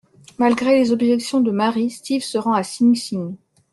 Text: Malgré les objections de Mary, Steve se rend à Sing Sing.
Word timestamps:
Malgré 0.39 0.79
les 0.79 0.91
objections 0.91 1.41
de 1.41 1.51
Mary, 1.51 1.91
Steve 1.91 2.23
se 2.23 2.39
rend 2.39 2.53
à 2.53 2.63
Sing 2.63 2.95
Sing. 2.95 3.35